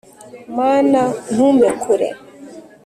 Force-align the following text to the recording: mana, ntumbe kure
mana, 0.57 1.01
ntumbe 1.33 1.67
kure 1.81 2.09